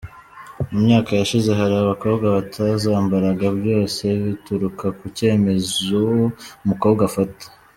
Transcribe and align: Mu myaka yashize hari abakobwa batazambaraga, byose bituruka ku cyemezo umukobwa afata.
Mu 0.71 0.77
myaka 0.85 1.11
yashize 1.19 1.49
hari 1.59 1.75
abakobwa 1.83 2.25
batazambaraga, 2.37 3.45
byose 3.59 4.03
bituruka 4.23 4.85
ku 4.97 5.05
cyemezo 5.17 6.01
umukobwa 6.63 7.01
afata. 7.09 7.45